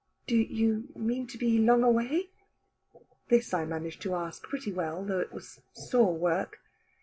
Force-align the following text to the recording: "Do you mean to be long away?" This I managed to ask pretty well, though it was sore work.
"Do 0.25 0.35
you 0.35 0.85
mean 0.95 1.27
to 1.27 1.37
be 1.37 1.59
long 1.59 1.83
away?" 1.83 2.31
This 3.27 3.53
I 3.53 3.65
managed 3.65 4.01
to 4.01 4.15
ask 4.15 4.41
pretty 4.41 4.71
well, 4.71 5.05
though 5.05 5.19
it 5.19 5.31
was 5.31 5.61
sore 5.73 6.17
work. 6.17 6.57